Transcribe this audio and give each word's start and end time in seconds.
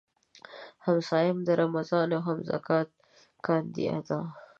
هم 0.83 0.97
صايم 1.09 1.37
د 1.47 1.49
رمضان 1.61 2.07
وي 2.13 2.21
هم 2.27 2.37
زکات 2.51 2.89
کاندي 3.45 3.85
ادا 3.97 4.19